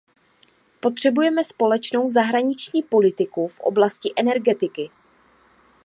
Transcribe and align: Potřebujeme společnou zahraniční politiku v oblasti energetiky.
Potřebujeme 0.79 1.43
společnou 1.43 2.09
zahraniční 2.09 2.83
politiku 2.83 3.47
v 3.47 3.59
oblasti 3.59 4.13
energetiky. 4.15 4.89